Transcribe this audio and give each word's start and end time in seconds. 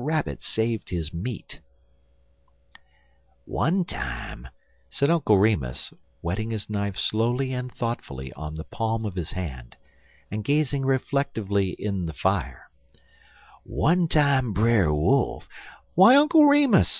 RABBIT 0.00 0.40
SAVED 0.40 0.90
HIS 0.90 1.12
MEAT 1.12 1.58
"ONE 3.46 3.84
time," 3.84 4.46
said 4.88 5.10
Uncle 5.10 5.36
Remus, 5.38 5.92
whetting 6.20 6.52
his 6.52 6.70
knife 6.70 6.96
slowly 6.96 7.52
and 7.52 7.72
thoughtfully 7.74 8.32
on 8.34 8.54
the 8.54 8.62
palm 8.62 9.04
of 9.04 9.16
his 9.16 9.32
hand, 9.32 9.76
and 10.30 10.44
gazing 10.44 10.84
reflectively 10.84 11.70
in 11.70 12.06
the 12.06 12.12
fire 12.12 12.70
"one 13.64 14.06
time 14.06 14.52
Brer 14.52 14.94
Wolf" 14.94 15.48
"Why, 15.96 16.14
Uncle 16.14 16.44
Remus!" 16.46 16.96